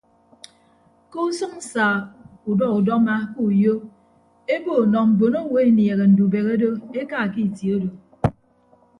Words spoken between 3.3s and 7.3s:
ke uyo ebo nọ mbonowo enieehe ndubehe do eka